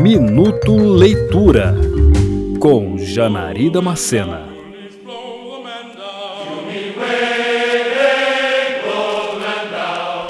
[0.00, 1.76] Minuto Leitura
[2.58, 4.48] com Janari Macena.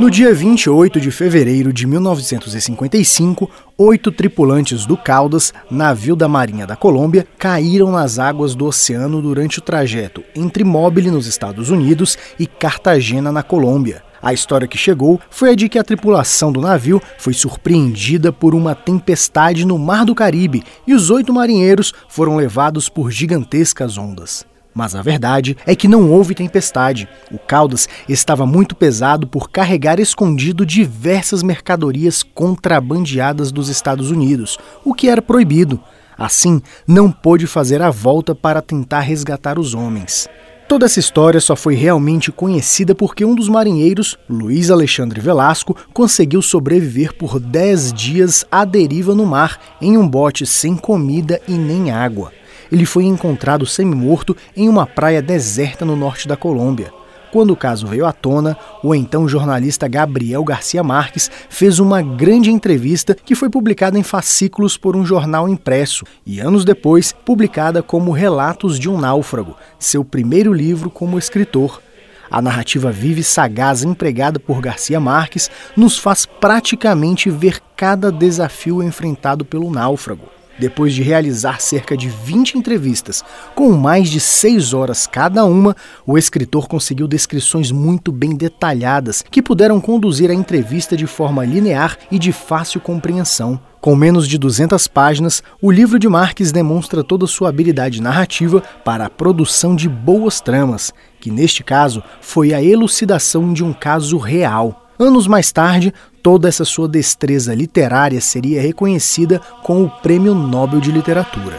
[0.01, 3.49] No dia 28 de fevereiro de 1955,
[3.79, 9.61] oito tripulantes do Caldas, navio da Marinha da Colômbia, caíram nas águas do oceano durante
[9.61, 14.10] o trajeto entre Mobile, nos Estados Unidos, e Cartagena, na Colômbia.
[14.23, 18.55] A história que chegou foi a de que a tripulação do navio foi surpreendida por
[18.55, 24.45] uma tempestade no Mar do Caribe e os oito marinheiros foram levados por gigantescas ondas.
[24.75, 27.09] Mas a verdade é que não houve tempestade.
[27.33, 34.95] O Caldas estava muito pesado por carregar escondido diversas mercadorias contrabandeadas dos Estados Unidos, o
[34.95, 35.81] que era proibido.
[36.17, 40.29] Assim, não pôde fazer a volta para tentar resgatar os homens.
[40.71, 46.41] Toda essa história só foi realmente conhecida porque um dos marinheiros, Luiz Alexandre Velasco, conseguiu
[46.41, 51.91] sobreviver por 10 dias à deriva no mar, em um bote sem comida e nem
[51.91, 52.31] água.
[52.71, 57.00] Ele foi encontrado semi-morto em uma praia deserta no norte da Colômbia.
[57.33, 62.51] Quando o caso veio à tona, o então jornalista Gabriel Garcia Marques fez uma grande
[62.51, 68.11] entrevista que foi publicada em fascículos por um jornal impresso e, anos depois, publicada como
[68.11, 71.81] Relatos de um Náufrago, seu primeiro livro como escritor.
[72.29, 78.83] A narrativa vive e sagaz empregada por Garcia Marques nos faz praticamente ver cada desafio
[78.83, 80.40] enfrentado pelo náufrago.
[80.61, 85.75] Depois de realizar cerca de 20 entrevistas, com mais de 6 horas cada uma,
[86.07, 91.97] o escritor conseguiu descrições muito bem detalhadas que puderam conduzir a entrevista de forma linear
[92.11, 93.59] e de fácil compreensão.
[93.81, 99.07] Com menos de 200 páginas, o livro de Marques demonstra toda sua habilidade narrativa para
[99.07, 104.90] a produção de boas tramas, que neste caso foi a elucidação de um caso real.
[105.01, 110.93] Anos mais tarde, toda essa sua destreza literária seria reconhecida com o Prêmio Nobel de
[110.93, 111.59] Literatura.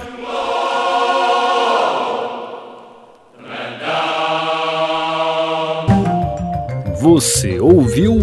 [6.99, 8.13] Você ouviu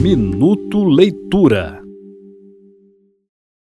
[0.00, 1.85] Minuto Leitura.